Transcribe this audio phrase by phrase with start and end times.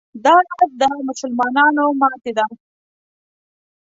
[0.25, 2.45] دا راز د مسلمانانو ماتې ده.